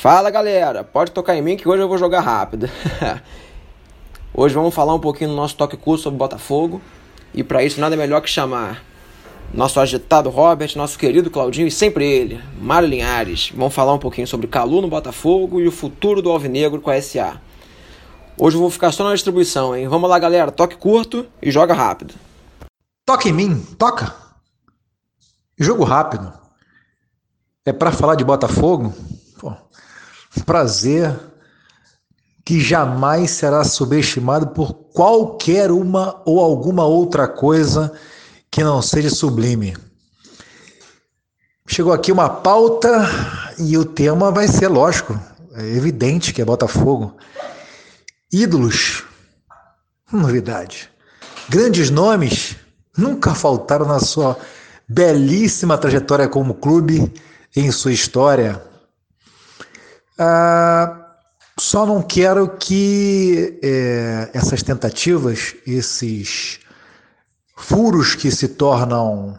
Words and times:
Fala 0.00 0.30
galera, 0.30 0.82
pode 0.82 1.10
tocar 1.10 1.36
em 1.36 1.42
mim 1.42 1.58
que 1.58 1.68
hoje 1.68 1.82
eu 1.82 1.86
vou 1.86 1.98
jogar 1.98 2.20
rápido. 2.20 2.70
hoje 4.32 4.54
vamos 4.54 4.74
falar 4.74 4.94
um 4.94 4.98
pouquinho 4.98 5.28
no 5.28 5.36
nosso 5.36 5.54
toque 5.54 5.76
curso 5.76 6.04
sobre 6.04 6.18
Botafogo. 6.18 6.80
E 7.34 7.44
para 7.44 7.62
isso 7.62 7.78
nada 7.78 7.94
melhor 7.98 8.22
que 8.22 8.30
chamar 8.30 8.82
nosso 9.52 9.78
agitado 9.78 10.30
Robert, 10.30 10.72
nosso 10.74 10.98
querido 10.98 11.30
Claudinho 11.30 11.68
e 11.68 11.70
sempre 11.70 12.10
ele, 12.10 12.40
Mário 12.58 12.88
Linhares. 12.88 13.52
Vamos 13.54 13.74
falar 13.74 13.92
um 13.92 13.98
pouquinho 13.98 14.26
sobre 14.26 14.46
Calu 14.46 14.80
no 14.80 14.88
Botafogo 14.88 15.60
e 15.60 15.68
o 15.68 15.70
futuro 15.70 16.22
do 16.22 16.30
Alvinegro 16.30 16.80
com 16.80 16.88
a 16.88 16.98
SA. 16.98 17.38
Hoje 18.38 18.56
eu 18.56 18.60
vou 18.62 18.70
ficar 18.70 18.92
só 18.92 19.04
na 19.04 19.12
distribuição, 19.12 19.76
hein? 19.76 19.86
Vamos 19.86 20.08
lá 20.08 20.18
galera, 20.18 20.50
toque 20.50 20.78
curto 20.78 21.26
e 21.42 21.50
joga 21.50 21.74
rápido. 21.74 22.14
Toca 23.04 23.28
em 23.28 23.32
mim, 23.34 23.60
toca. 23.78 24.14
Jogo 25.58 25.84
rápido. 25.84 26.32
É 27.66 27.72
para 27.74 27.92
falar 27.92 28.14
de 28.14 28.24
Botafogo? 28.24 28.94
Prazer 30.44 31.18
que 32.44 32.60
jamais 32.60 33.30
será 33.30 33.62
subestimado 33.62 34.48
por 34.48 34.72
qualquer 34.72 35.70
uma 35.70 36.20
ou 36.24 36.40
alguma 36.40 36.84
outra 36.84 37.28
coisa 37.28 37.92
que 38.50 38.64
não 38.64 38.82
seja 38.82 39.10
sublime. 39.10 39.76
Chegou 41.66 41.92
aqui 41.92 42.10
uma 42.10 42.28
pauta 42.28 43.08
e 43.58 43.78
o 43.78 43.84
tema 43.84 44.32
vai 44.32 44.48
ser, 44.48 44.66
lógico, 44.66 45.18
é 45.54 45.76
evidente 45.76 46.32
que 46.32 46.42
é 46.42 46.44
Botafogo. 46.44 47.16
Ídolos, 48.32 49.04
novidade. 50.12 50.90
Grandes 51.48 51.90
nomes 51.90 52.56
nunca 52.96 53.34
faltaram 53.34 53.86
na 53.86 54.00
sua 54.00 54.36
belíssima 54.88 55.78
trajetória 55.78 56.28
como 56.28 56.54
clube, 56.54 57.12
em 57.54 57.70
sua 57.70 57.92
história. 57.92 58.60
Ah, 60.22 61.16
só 61.58 61.86
não 61.86 62.02
quero 62.02 62.46
que 62.58 63.58
é, 63.62 64.28
essas 64.34 64.62
tentativas, 64.62 65.54
esses 65.66 66.60
furos 67.56 68.14
que 68.14 68.30
se 68.30 68.48
tornam 68.48 69.38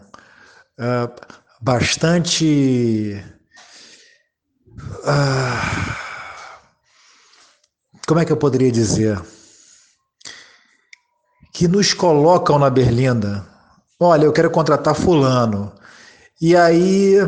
é, 0.76 1.08
bastante. 1.60 3.24
Ah, 5.04 5.96
como 8.04 8.18
é 8.18 8.24
que 8.24 8.32
eu 8.32 8.36
poderia 8.36 8.72
dizer? 8.72 9.22
Que 11.52 11.68
nos 11.68 11.94
colocam 11.94 12.58
na 12.58 12.68
berlinda. 12.68 13.46
Olha, 14.00 14.24
eu 14.24 14.32
quero 14.32 14.50
contratar 14.50 14.96
Fulano. 14.96 15.72
E 16.40 16.56
aí 16.56 17.18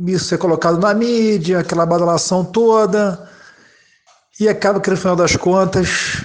isso 0.00 0.26
ser 0.26 0.38
colocado 0.38 0.78
na 0.78 0.92
mídia, 0.92 1.60
aquela 1.60 1.86
badalação 1.86 2.44
toda, 2.44 3.30
e 4.38 4.48
acaba 4.48 4.80
que 4.80 4.90
no 4.90 4.96
final 4.96 5.14
das 5.14 5.36
contas 5.36 6.24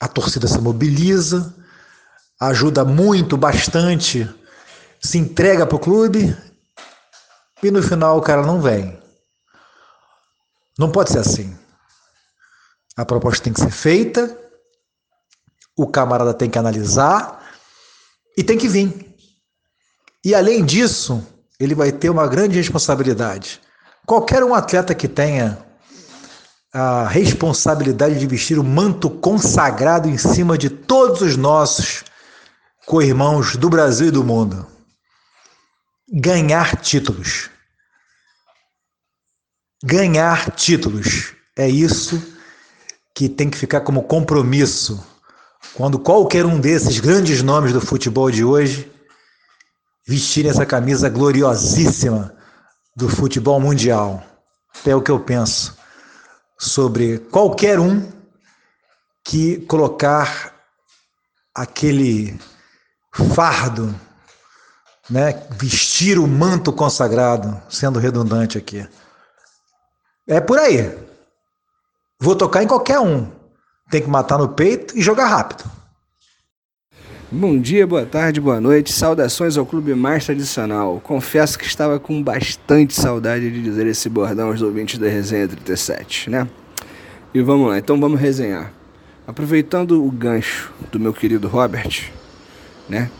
a 0.00 0.08
torcida 0.08 0.46
se 0.46 0.58
mobiliza, 0.60 1.54
ajuda 2.40 2.84
muito, 2.84 3.36
bastante, 3.36 4.28
se 5.00 5.18
entrega 5.18 5.66
para 5.66 5.76
o 5.76 5.80
clube 5.80 6.36
e 7.62 7.70
no 7.70 7.82
final 7.82 8.18
o 8.18 8.22
cara 8.22 8.42
não 8.42 8.60
vem. 8.60 9.00
Não 10.78 10.90
pode 10.90 11.10
ser 11.10 11.18
assim. 11.18 11.56
A 12.96 13.04
proposta 13.04 13.42
tem 13.42 13.52
que 13.52 13.60
ser 13.60 13.70
feita, 13.70 14.36
o 15.76 15.86
camarada 15.86 16.34
tem 16.34 16.50
que 16.50 16.58
analisar 16.58 17.44
e 18.36 18.42
tem 18.42 18.58
que 18.58 18.68
vir. 18.68 19.16
E 20.24 20.34
além 20.34 20.64
disso, 20.64 21.24
ele 21.58 21.74
vai 21.74 21.90
ter 21.90 22.10
uma 22.10 22.26
grande 22.26 22.56
responsabilidade. 22.56 23.60
Qualquer 24.06 24.44
um 24.44 24.54
atleta 24.54 24.94
que 24.94 25.08
tenha 25.08 25.58
a 26.72 27.06
responsabilidade 27.08 28.18
de 28.18 28.26
vestir 28.26 28.58
o 28.58 28.64
manto 28.64 29.10
consagrado 29.10 30.08
em 30.08 30.16
cima 30.16 30.56
de 30.56 30.70
todos 30.70 31.20
os 31.22 31.36
nossos 31.36 32.04
co-irmãos 32.86 33.56
do 33.56 33.68
Brasil 33.68 34.08
e 34.08 34.10
do 34.10 34.24
mundo. 34.24 34.66
Ganhar 36.10 36.76
títulos. 36.76 37.50
Ganhar 39.82 40.50
títulos. 40.52 41.34
É 41.56 41.68
isso 41.68 42.22
que 43.14 43.28
tem 43.28 43.50
que 43.50 43.58
ficar 43.58 43.80
como 43.80 44.04
compromisso 44.04 45.04
quando 45.74 45.98
qualquer 45.98 46.46
um 46.46 46.60
desses 46.60 47.00
grandes 47.00 47.42
nomes 47.42 47.72
do 47.72 47.80
futebol 47.80 48.30
de 48.30 48.44
hoje 48.44 48.90
vestirem 50.08 50.50
essa 50.50 50.64
camisa 50.64 51.10
gloriosíssima 51.10 52.34
do 52.96 53.10
futebol 53.10 53.60
mundial. 53.60 54.24
É 54.86 54.96
o 54.96 55.02
que 55.02 55.10
eu 55.10 55.20
penso 55.20 55.76
sobre 56.58 57.18
qualquer 57.18 57.78
um 57.78 58.10
que 59.22 59.58
colocar 59.66 60.54
aquele 61.54 62.40
fardo, 63.34 63.94
né, 65.10 65.46
vestir 65.60 66.18
o 66.18 66.26
manto 66.26 66.72
consagrado, 66.72 67.60
sendo 67.68 67.98
redundante 67.98 68.56
aqui. 68.56 68.88
É 70.26 70.40
por 70.40 70.58
aí. 70.58 70.98
Vou 72.18 72.34
tocar 72.34 72.62
em 72.62 72.66
qualquer 72.66 72.98
um. 72.98 73.30
Tem 73.90 74.00
que 74.00 74.08
matar 74.08 74.38
no 74.38 74.48
peito 74.48 74.96
e 74.96 75.02
jogar 75.02 75.26
rápido. 75.26 75.70
Bom 77.30 77.60
dia, 77.60 77.86
boa 77.86 78.06
tarde, 78.06 78.40
boa 78.40 78.58
noite. 78.58 78.90
Saudações 78.90 79.58
ao 79.58 79.66
Clube 79.66 79.94
Mais 79.94 80.24
Tradicional. 80.24 80.98
Confesso 81.04 81.58
que 81.58 81.66
estava 81.66 82.00
com 82.00 82.22
bastante 82.22 82.94
saudade 82.94 83.50
de 83.50 83.62
dizer 83.62 83.86
esse 83.86 84.08
bordão 84.08 84.48
aos 84.48 84.62
ouvintes 84.62 84.98
da 84.98 85.10
Resenha 85.10 85.46
37, 85.46 86.30
né? 86.30 86.48
E 87.34 87.42
vamos 87.42 87.68
lá, 87.68 87.76
então 87.76 88.00
vamos 88.00 88.18
resenhar. 88.18 88.72
Aproveitando 89.26 90.02
o 90.02 90.10
gancho 90.10 90.72
do 90.90 90.98
meu 90.98 91.12
querido 91.12 91.48
Robert, 91.48 92.10
né? 92.88 93.10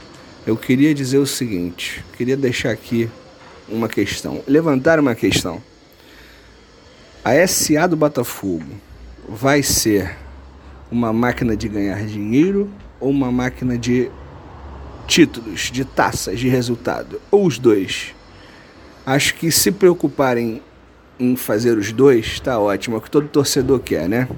Eu 0.47 0.56
queria 0.56 0.94
dizer 0.94 1.18
o 1.18 1.26
seguinte, 1.26 2.02
queria 2.16 2.34
deixar 2.34 2.70
aqui 2.70 3.10
uma 3.68 3.91
questão, 3.91 4.42
levantar 4.48 4.98
uma 4.98 5.14
questão. 5.14 5.62
A 7.22 7.47
SA 7.47 7.86
do 7.86 7.94
Botafogo 7.94 8.64
vai 9.28 9.62
ser 9.62 10.16
uma 10.91 11.12
máquina 11.12 11.54
de 11.54 11.68
ganhar 11.68 12.02
dinheiro 12.06 12.70
ou 13.00 13.10
uma 13.10 13.31
máquina 13.31 13.76
de 13.76 14.10
títulos, 15.06 15.70
de 15.70 15.84
taças, 15.84 16.38
de 16.38 16.48
resultado, 16.48 17.20
ou 17.31 17.47
os 17.47 17.59
dois. 17.59 18.14
Acho 19.06 19.34
que 19.34 19.50
se 19.50 19.72
preocuparem 19.72 20.62
em 21.19 21.34
fazer 21.34 21.76
os 21.76 21.91
dois, 21.92 22.26
está 22.26 22.59
ótimo, 22.59 22.97
é 22.97 22.98
o 22.98 23.03
que 23.03 23.10
todo 23.10 23.26
torcedor 23.26 23.81
quer, 23.81 24.09
né? 24.09 24.28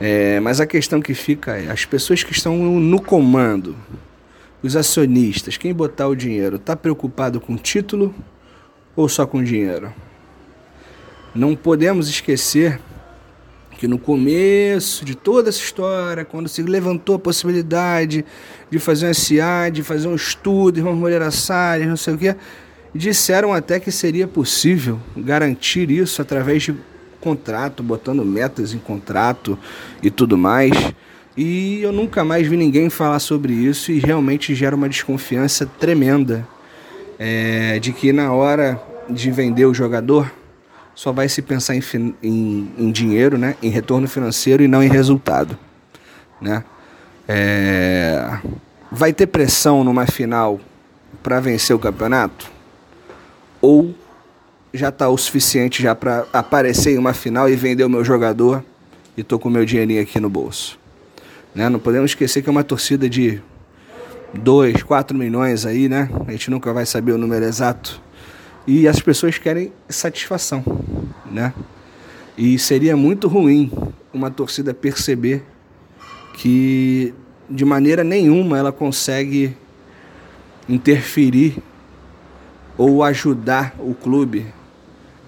É, 0.00 0.40
mas 0.40 0.60
a 0.60 0.66
questão 0.66 1.00
que 1.00 1.14
fica 1.14 1.56
é: 1.56 1.70
as 1.70 1.84
pessoas 1.84 2.22
que 2.22 2.32
estão 2.32 2.56
no 2.56 3.00
comando, 3.00 3.76
os 4.62 4.74
acionistas, 4.74 5.56
quem 5.56 5.72
botar 5.72 6.08
o 6.08 6.16
dinheiro, 6.16 6.56
está 6.56 6.74
preocupado 6.74 7.40
com 7.40 7.56
título 7.56 8.14
ou 8.96 9.08
só 9.08 9.26
com 9.26 9.42
dinheiro? 9.42 9.92
Não 11.34 11.54
podemos 11.54 12.08
esquecer 12.08 12.80
que 13.80 13.88
no 13.88 13.98
começo 13.98 15.06
de 15.06 15.14
toda 15.14 15.48
essa 15.48 15.58
história, 15.58 16.22
quando 16.22 16.50
se 16.50 16.62
levantou 16.62 17.14
a 17.14 17.18
possibilidade 17.18 18.22
de 18.70 18.78
fazer 18.78 19.08
um 19.08 19.14
SA, 19.14 19.70
de 19.72 19.82
fazer 19.82 20.06
um 20.06 20.14
estudo, 20.14 20.78
irmãos 20.78 20.96
Moreira 20.96 21.30
Salles, 21.30 21.88
não 21.88 21.96
sei 21.96 22.12
o 22.12 22.18
quê, 22.18 22.36
disseram 22.94 23.54
até 23.54 23.80
que 23.80 23.90
seria 23.90 24.28
possível 24.28 25.00
garantir 25.16 25.90
isso 25.90 26.20
através 26.20 26.64
de 26.64 26.74
contrato, 27.22 27.82
botando 27.82 28.22
metas 28.22 28.74
em 28.74 28.78
contrato 28.78 29.58
e 30.02 30.10
tudo 30.10 30.36
mais. 30.36 30.72
E 31.34 31.80
eu 31.80 31.90
nunca 31.90 32.22
mais 32.22 32.46
vi 32.46 32.58
ninguém 32.58 32.90
falar 32.90 33.18
sobre 33.18 33.54
isso 33.54 33.90
e 33.90 33.98
realmente 33.98 34.54
gera 34.54 34.76
uma 34.76 34.90
desconfiança 34.90 35.64
tremenda 35.64 36.46
é, 37.18 37.78
de 37.78 37.94
que 37.94 38.12
na 38.12 38.30
hora 38.30 38.78
de 39.08 39.30
vender 39.30 39.64
o 39.64 39.72
jogador 39.72 40.30
só 41.00 41.12
vai 41.12 41.30
se 41.30 41.40
pensar 41.40 41.74
em, 41.74 41.82
em, 42.22 42.72
em 42.76 42.92
dinheiro, 42.92 43.38
né? 43.38 43.56
em 43.62 43.70
retorno 43.70 44.06
financeiro 44.06 44.62
e 44.62 44.68
não 44.68 44.82
em 44.82 44.88
resultado. 44.90 45.56
Né? 46.38 46.62
É... 47.26 48.38
Vai 48.92 49.10
ter 49.10 49.26
pressão 49.26 49.82
numa 49.82 50.06
final 50.06 50.60
para 51.22 51.40
vencer 51.40 51.74
o 51.74 51.78
campeonato? 51.78 52.50
Ou 53.62 53.94
já 54.74 54.90
está 54.90 55.08
o 55.08 55.16
suficiente 55.16 55.82
já 55.82 55.94
para 55.94 56.26
aparecer 56.34 56.92
em 56.92 56.98
uma 56.98 57.14
final 57.14 57.48
e 57.48 57.56
vender 57.56 57.84
o 57.84 57.88
meu 57.88 58.04
jogador 58.04 58.62
e 59.16 59.22
tô 59.22 59.38
com 59.38 59.48
meu 59.48 59.64
dinheirinho 59.64 60.02
aqui 60.02 60.20
no 60.20 60.28
bolso? 60.28 60.78
Né? 61.54 61.70
Não 61.70 61.78
podemos 61.78 62.10
esquecer 62.10 62.42
que 62.42 62.50
é 62.50 62.52
uma 62.52 62.62
torcida 62.62 63.08
de 63.08 63.40
2, 64.34 64.82
4 64.82 65.16
milhões 65.16 65.64
aí, 65.64 65.88
né? 65.88 66.10
A 66.28 66.32
gente 66.32 66.50
nunca 66.50 66.74
vai 66.74 66.84
saber 66.84 67.12
o 67.12 67.18
número 67.18 67.46
exato 67.46 68.02
e 68.70 68.86
as 68.86 69.00
pessoas 69.00 69.36
querem 69.36 69.72
satisfação, 69.88 70.62
né? 71.28 71.52
E 72.38 72.56
seria 72.56 72.96
muito 72.96 73.26
ruim 73.26 73.68
uma 74.14 74.30
torcida 74.30 74.72
perceber 74.72 75.42
que 76.34 77.12
de 77.50 77.64
maneira 77.64 78.04
nenhuma 78.04 78.56
ela 78.56 78.70
consegue 78.70 79.56
interferir 80.68 81.58
ou 82.78 83.02
ajudar 83.02 83.74
o 83.76 83.92
clube 83.92 84.46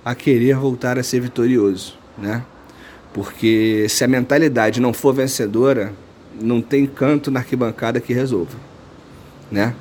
a 0.05 0.15
querer 0.15 0.55
voltar 0.55 0.97
a 0.97 1.03
ser 1.03 1.19
vitorioso, 1.19 1.99
né? 2.17 2.45
Porque 3.13 3.89
se 3.89 4.05
a 4.05 4.09
mentalidade 4.09 4.81
não 4.81 4.93
for 4.93 5.13
vencedora, 5.13 5.93
não 6.41 6.63
tem 6.63 6.87
canto 6.87 7.29
na 7.29 7.41
arquibancada 7.41 8.01
que 8.01 8.13
resolva, 8.13 8.57
né? 9.51 9.75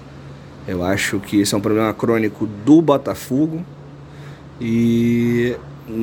Eu 0.72 0.86
acho 0.86 1.20
que 1.20 1.42
isso 1.42 1.54
é 1.54 1.58
um 1.58 1.62
problema 1.62 1.94
crônico 1.94 2.48
do 2.48 2.82
Botafogo 2.82 3.62
e, 4.60 5.54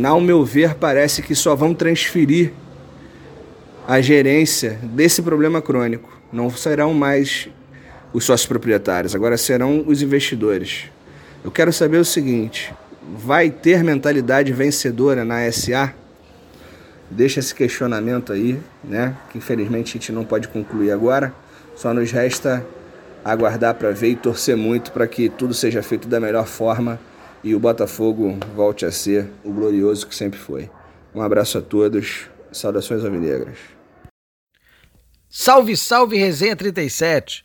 ao 0.05 0.21
meu 0.21 0.45
ver, 0.45 0.75
parece 0.75 1.23
que 1.23 1.35
só 1.35 1.57
vão 1.57 1.73
transferir 1.73 2.53
a 3.87 3.99
gerência 4.03 4.79
desse 4.83 5.23
problema 5.23 5.63
crônico. 5.63 6.21
Não 6.31 6.51
serão 6.51 6.93
mais 6.93 7.49
os 8.13 8.25
sócios 8.25 8.47
proprietários, 8.47 9.15
agora 9.15 9.39
serão 9.39 9.85
os 9.87 10.03
investidores. 10.03 10.85
Eu 11.43 11.51
quero 11.51 11.73
saber 11.73 11.97
o 11.97 12.05
seguinte: 12.05 12.71
vai 13.17 13.49
ter 13.49 13.83
mentalidade 13.83 14.53
vencedora 14.53 15.25
na 15.25 15.51
SA? 15.51 15.95
Deixa 17.11 17.41
esse 17.41 17.55
questionamento 17.55 18.35
aí, 18.35 18.61
né? 18.85 19.17
Que 19.31 19.39
infelizmente 19.39 19.89
a 19.89 19.93
gente 19.93 20.13
não 20.13 20.27
pode 20.27 20.47
concluir 20.47 20.91
agora. 20.91 21.33
Só 21.75 21.95
nos 21.95 22.13
resta 22.13 22.67
aguardar 23.29 23.75
para 23.75 23.91
ver 23.91 24.11
e 24.11 24.17
torcer 24.17 24.57
muito 24.57 24.91
para 24.91 25.07
que 25.07 25.29
tudo 25.29 25.53
seja 25.53 25.83
feito 25.83 26.09
da 26.09 26.19
melhor 26.19 26.47
forma 26.47 26.99
e 27.45 27.55
o 27.55 27.61
Botafogo 27.61 28.39
volte 28.57 28.87
a 28.87 28.91
ser 28.91 29.29
o 29.45 29.53
glorioso 29.53 30.07
que 30.07 30.17
sempre 30.17 30.39
foi. 30.39 30.71
Um 31.15 31.21
abraço 31.21 31.59
a 31.59 31.61
todos, 31.61 32.27
saudações 32.51 33.05
alvinegras. 33.05 33.59
Salve, 35.29 35.77
salve, 35.77 36.17
resenha 36.17 36.57
37. 36.57 37.45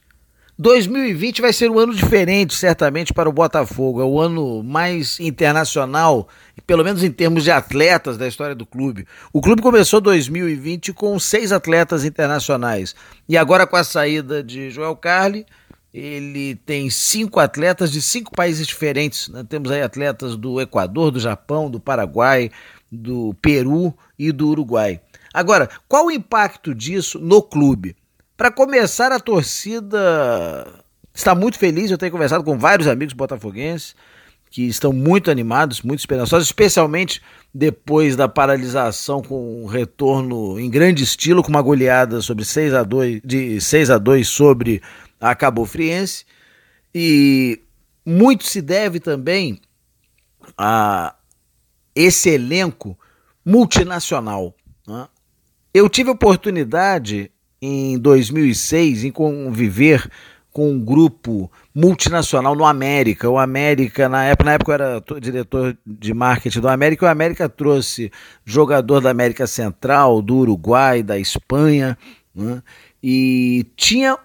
2020 0.58 1.42
vai 1.42 1.52
ser 1.52 1.70
um 1.70 1.78
ano 1.78 1.94
diferente, 1.94 2.56
certamente, 2.56 3.14
para 3.14 3.28
o 3.28 3.34
Botafogo. 3.34 4.00
É 4.00 4.06
o 4.06 4.22
ano 4.22 4.64
mais 4.64 5.20
internacional, 5.20 6.30
pelo 6.66 6.84
menos 6.84 7.04
em 7.04 7.12
termos 7.12 7.44
de 7.44 7.52
atletas 7.52 8.18
da 8.18 8.28
história 8.28 8.56
do 8.56 8.66
clube. 8.66 9.06
O 9.34 9.42
clube 9.42 9.62
começou 9.62 10.00
2020 10.00 10.94
com 10.94 11.20
seis 11.20 11.52
atletas 11.52 12.06
internacionais. 12.06 12.96
E 13.28 13.36
agora, 13.36 13.68
com 13.68 13.76
a 13.76 13.84
saída 13.84 14.42
de 14.42 14.70
Joel 14.70 14.96
Carli, 14.96 15.46
ele 15.94 16.56
tem 16.56 16.90
cinco 16.90 17.40
atletas 17.40 17.92
de 17.92 18.02
cinco 18.02 18.32
países 18.32 18.66
diferentes. 18.66 19.28
Né? 19.28 19.46
Temos 19.48 19.70
aí 19.70 19.82
atletas 19.82 20.36
do 20.36 20.60
Equador, 20.60 21.12
do 21.12 21.20
Japão, 21.20 21.70
do 21.70 21.80
Paraguai, 21.80 22.50
do 22.92 23.36
Peru 23.42 23.94
e 24.18 24.32
do 24.32 24.50
Uruguai. 24.50 25.00
Agora, 25.32 25.70
qual 25.88 26.08
o 26.08 26.12
impacto 26.12 26.74
disso 26.74 27.20
no 27.20 27.42
clube? 27.42 27.96
Para 28.36 28.52
começar, 28.52 29.12
a 29.12 29.20
torcida 29.20 30.68
está 31.14 31.36
muito 31.36 31.60
feliz. 31.60 31.92
Eu 31.92 31.98
tenho 31.98 32.12
conversado 32.12 32.44
com 32.44 32.58
vários 32.58 32.88
amigos 32.88 33.14
botafoguenses 33.14 33.96
que 34.50 34.68
estão 34.68 34.94
muito 34.94 35.32
animados, 35.32 35.82
muito 35.82 36.00
esperançosos, 36.00 36.48
especialmente 36.48 37.22
depois 37.52 38.16
da 38.16 38.28
paralisação 38.28 39.22
com 39.22 39.64
um 39.64 39.66
retorno 39.66 40.60
em 40.60 40.70
grande 40.70 41.04
estilo, 41.04 41.42
com 41.42 41.50
uma 41.50 41.62
goleada 41.62 42.22
sobre 42.22 42.46
6 42.46 42.74
a 42.74 42.84
2 42.84 43.22
de 43.24 43.60
6 43.60 43.90
a 43.90 43.98
2 43.98 44.28
sobre 44.28 44.82
a 45.24 45.34
Cabo 45.34 45.66
Friense. 45.66 46.26
E 46.94 47.62
muito 48.06 48.46
se 48.46 48.62
deve 48.62 49.00
também 49.00 49.60
a 50.58 51.16
esse 51.96 52.30
elenco 52.30 52.98
multinacional. 53.46 54.54
Né? 54.86 55.08
Eu 55.74 55.88
tive 55.88 56.10
oportunidade 56.10 57.32
em 57.62 57.98
2006 57.98 59.06
em 59.06 59.12
conviver 59.12 60.10
com 60.52 60.70
um 60.70 60.80
grupo 60.80 61.50
multinacional 61.74 62.56
no 62.56 62.66
América. 62.66 63.30
O 63.30 63.40
América, 63.40 64.10
na 64.10 64.26
época, 64.26 64.46
na 64.46 64.54
época 64.54 64.72
eu 64.72 64.76
era 64.76 65.04
diretor 65.20 65.76
de 65.86 66.14
marketing 66.14 66.60
do 66.60 66.68
América, 66.68 67.06
o 67.06 67.10
América 67.10 67.50
trouxe 67.50 68.12
jogador 68.46 69.00
da 69.00 69.10
América 69.10 69.48
Central, 69.48 70.22
do 70.22 70.36
Uruguai, 70.36 71.02
da 71.02 71.18
Espanha, 71.18 71.98
né? 72.36 72.62
e 73.02 73.66
tinha 73.76 74.18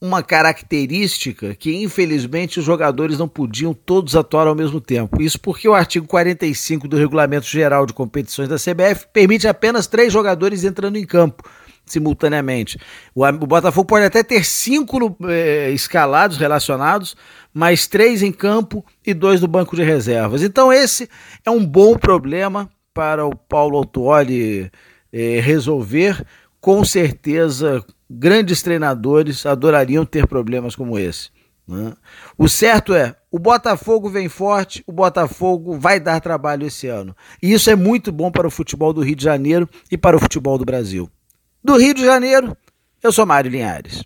uma 0.00 0.22
característica 0.22 1.54
que, 1.54 1.74
infelizmente, 1.74 2.58
os 2.58 2.64
jogadores 2.64 3.18
não 3.18 3.26
podiam 3.26 3.72
todos 3.72 4.14
atuar 4.14 4.46
ao 4.46 4.54
mesmo 4.54 4.80
tempo. 4.80 5.22
Isso 5.22 5.40
porque 5.40 5.68
o 5.68 5.74
artigo 5.74 6.06
45 6.06 6.86
do 6.86 6.96
Regulamento 6.96 7.46
Geral 7.46 7.86
de 7.86 7.94
Competições 7.94 8.48
da 8.48 8.56
CBF 8.56 9.06
permite 9.12 9.48
apenas 9.48 9.86
três 9.86 10.12
jogadores 10.12 10.64
entrando 10.64 10.96
em 10.96 11.06
campo 11.06 11.42
simultaneamente. 11.86 12.78
O, 13.14 13.24
o 13.24 13.46
Botafogo 13.46 13.86
pode 13.86 14.04
até 14.04 14.22
ter 14.22 14.44
cinco 14.44 15.16
eh, 15.28 15.70
escalados 15.70 16.36
relacionados, 16.36 17.16
mas 17.54 17.86
três 17.86 18.22
em 18.22 18.32
campo 18.32 18.84
e 19.06 19.14
dois 19.14 19.40
no 19.40 19.46
banco 19.46 19.76
de 19.76 19.84
reservas. 19.84 20.42
Então 20.42 20.72
esse 20.72 21.08
é 21.44 21.50
um 21.50 21.64
bom 21.64 21.96
problema 21.96 22.68
para 22.92 23.24
o 23.24 23.34
Paulo 23.34 23.78
Autuori 23.78 24.70
eh, 25.12 25.40
resolver. 25.40 26.26
Com 26.60 26.84
certeza, 26.84 27.84
grandes 28.08 28.62
treinadores 28.62 29.44
adorariam 29.46 30.04
ter 30.04 30.26
problemas 30.26 30.74
como 30.76 30.98
esse. 30.98 31.30
Né? 31.66 31.94
O 32.38 32.48
certo 32.48 32.94
é, 32.94 33.16
o 33.30 33.38
Botafogo 33.38 34.08
vem 34.08 34.28
forte, 34.28 34.84
o 34.86 34.92
Botafogo 34.92 35.78
vai 35.78 35.98
dar 35.98 36.20
trabalho 36.20 36.66
esse 36.66 36.86
ano. 36.86 37.14
E 37.42 37.52
isso 37.52 37.68
é 37.68 37.74
muito 37.74 38.12
bom 38.12 38.30
para 38.30 38.46
o 38.46 38.50
futebol 38.50 38.92
do 38.92 39.02
Rio 39.02 39.16
de 39.16 39.24
Janeiro 39.24 39.68
e 39.90 39.98
para 39.98 40.16
o 40.16 40.20
futebol 40.20 40.56
do 40.56 40.64
Brasil. 40.64 41.10
Do 41.62 41.76
Rio 41.76 41.94
de 41.94 42.04
Janeiro, 42.04 42.56
eu 43.02 43.10
sou 43.10 43.26
Mário 43.26 43.50
Linhares. 43.50 44.04